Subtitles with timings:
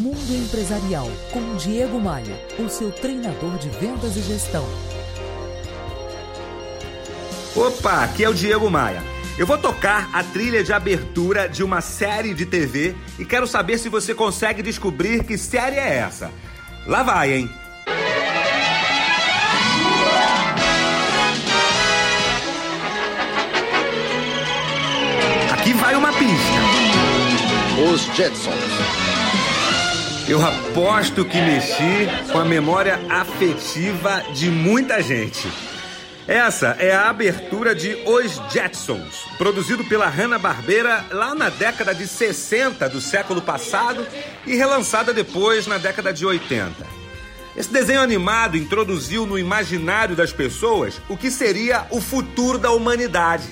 [0.00, 4.66] Mundo Empresarial com Diego Maia, o seu treinador de vendas e gestão.
[7.54, 9.02] Opa, aqui é o Diego Maia.
[9.36, 13.76] Eu vou tocar a trilha de abertura de uma série de TV e quero saber
[13.76, 16.30] se você consegue descobrir que série é essa.
[16.86, 17.50] Lá vai, hein?
[25.52, 26.58] Aqui vai uma pista.
[27.92, 29.09] Os Jetsons.
[30.30, 35.50] Eu aposto que mexi com a memória afetiva de muita gente.
[36.24, 42.88] Essa é a abertura de Os Jetsons, produzido pela Hanna-Barbera lá na década de 60
[42.88, 44.06] do século passado
[44.46, 46.76] e relançada depois na década de 80.
[47.56, 53.48] Esse desenho animado introduziu no imaginário das pessoas o que seria o futuro da humanidade.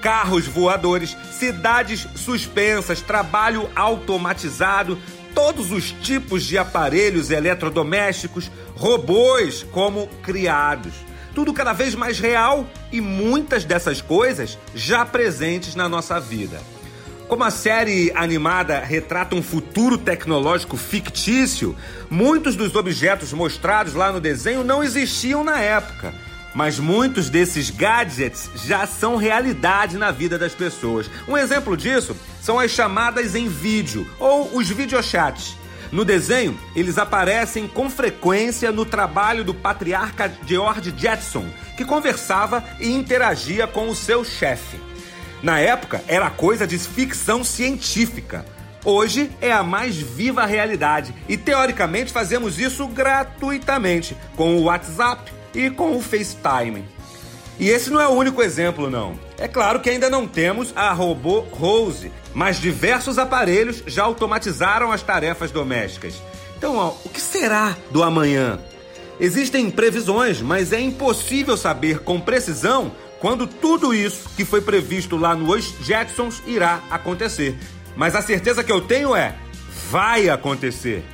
[0.00, 4.98] Carros voadores, cidades suspensas, trabalho automatizado,
[5.34, 10.92] todos os tipos de aparelhos eletrodomésticos, robôs como criados
[11.34, 16.62] tudo cada vez mais real e muitas dessas coisas já presentes na nossa vida.
[17.28, 21.74] Como a série animada retrata um futuro tecnológico fictício,
[22.08, 26.14] muitos dos objetos mostrados lá no desenho não existiam na época.
[26.54, 31.10] Mas muitos desses gadgets já são realidade na vida das pessoas.
[31.26, 35.56] Um exemplo disso são as chamadas em vídeo ou os videochats
[35.94, 42.90] no desenho, eles aparecem com frequência no trabalho do patriarca George Jetson, que conversava e
[42.90, 44.76] interagia com o seu chefe.
[45.40, 48.44] Na época, era coisa de ficção científica.
[48.84, 55.70] Hoje é a mais viva realidade e, teoricamente, fazemos isso gratuitamente com o WhatsApp e
[55.70, 56.84] com o FaceTime.
[57.58, 59.18] E esse não é o único exemplo, não.
[59.38, 65.02] É claro que ainda não temos a robô Rose, mas diversos aparelhos já automatizaram as
[65.02, 66.20] tarefas domésticas.
[66.56, 68.58] Então, ó, o que será do amanhã?
[69.20, 75.36] Existem previsões, mas é impossível saber com precisão quando tudo isso que foi previsto lá
[75.36, 77.56] nos Jetsons irá acontecer.
[77.96, 79.36] Mas a certeza que eu tenho é:
[79.90, 81.04] vai acontecer.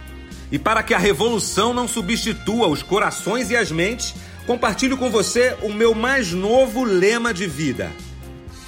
[0.51, 4.15] E para que a revolução não substitua os corações e as mentes,
[4.47, 7.93] compartilho com você o meu mais novo lema de vida.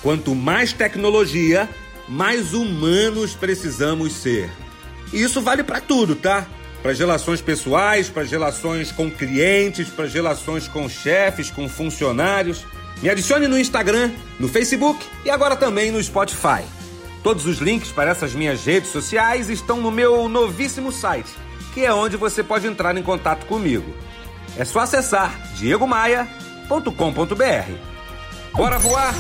[0.02, 1.68] Quanto mais tecnologia,
[2.08, 4.50] mais humanos precisamos ser.
[5.12, 6.46] E isso vale para tudo, tá?
[6.82, 11.68] Para as relações pessoais, para as relações com clientes, para as relações com chefes, com
[11.68, 12.64] funcionários.
[13.00, 16.64] Me adicione no Instagram, no Facebook e agora também no Spotify.
[17.22, 21.30] Todos os links para essas minhas redes sociais estão no meu novíssimo site,
[21.72, 23.94] que é onde você pode entrar em contato comigo.
[24.56, 26.72] É só acessar diegomaia.com.br.
[28.54, 29.14] Bora voar?